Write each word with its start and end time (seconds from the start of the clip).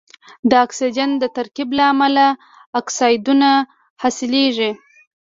د 0.49 0.51
اکسیجن 0.65 1.09
د 1.17 1.23
ترکیب 1.37 1.69
له 1.77 1.83
امله 1.93 2.25
اکسایدونه 2.79 3.49
حاصلیږي. 4.01 4.71